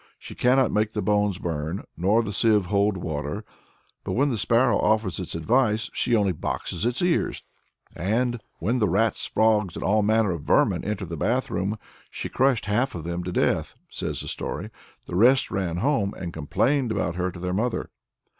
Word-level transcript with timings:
She 0.17 0.33
cannot 0.33 0.71
make 0.71 0.93
the 0.93 1.01
bones 1.03 1.37
burn, 1.37 1.83
nor 1.95 2.23
the 2.23 2.33
sieve 2.33 2.65
hold 2.65 2.97
water, 2.97 3.45
but 4.03 4.13
when 4.13 4.31
the 4.31 4.37
sparrow 4.39 4.79
offers 4.79 5.19
its 5.19 5.35
advice 5.35 5.91
she 5.93 6.15
only 6.15 6.31
boxes 6.31 6.87
its 6.87 7.03
ears. 7.03 7.43
And 7.95 8.41
when 8.57 8.79
the 8.79 8.89
"rats, 8.89 9.23
frogs, 9.27 9.75
and 9.75 9.83
all 9.85 10.01
manner 10.01 10.31
of 10.31 10.41
vermin," 10.41 10.83
enter 10.83 11.05
the 11.05 11.17
bath 11.17 11.51
room, 11.51 11.77
"she 12.09 12.29
crushed 12.29 12.65
half 12.65 12.95
of 12.95 13.03
them 13.03 13.23
to 13.25 13.31
death," 13.31 13.75
says 13.91 14.21
the 14.21 14.27
story; 14.27 14.71
"the 15.05 15.13
rest 15.15 15.51
ran 15.51 15.77
home, 15.77 16.15
and 16.17 16.33
complained 16.33 16.91
about 16.91 17.13
her 17.13 17.29
to 17.29 17.39
their 17.39 17.53
mother." 17.53 17.91